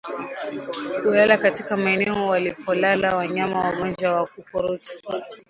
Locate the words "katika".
1.37-1.77